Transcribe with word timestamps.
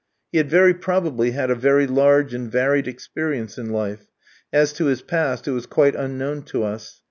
He 0.31 0.39
had 0.39 0.49
very 0.49 0.73
probably 0.73 1.29
had 1.29 1.51
a 1.51 1.53
very 1.55 1.85
large 1.85 2.33
and 2.33 2.51
varied 2.51 2.87
experience 2.87 3.59
in 3.59 3.69
life; 3.69 4.07
as 4.51 4.73
to 4.73 4.85
his 4.85 5.03
past, 5.03 5.47
it 5.47 5.51
was 5.51 5.67
quite 5.67 5.95
unknown 5.95 6.41
to 6.45 6.63
us. 6.63 6.99